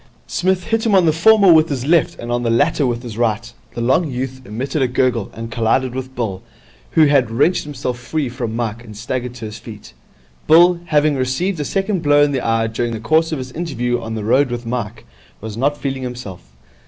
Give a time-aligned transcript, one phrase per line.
[0.25, 3.19] Psmith hit him on the former with his left and on the latter with his
[3.19, 3.53] right.
[3.75, 6.41] The long youth emitted a gurgle, and collided with Bill,
[6.93, 9.93] who had wrenched himself free from Mike and staggered to his feet.
[10.47, 14.01] Bill, having received a second blow in the eye during the course of his interview
[14.01, 15.05] on the road with Mike,
[15.39, 16.45] was not feeling himself.